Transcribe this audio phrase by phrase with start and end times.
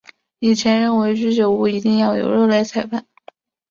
[0.39, 3.05] 以前认为居酒屋一定要有肉类饭菜。